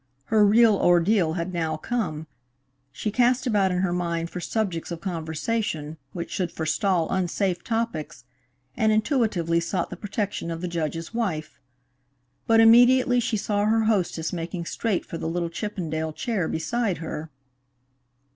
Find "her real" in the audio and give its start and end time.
0.33-0.75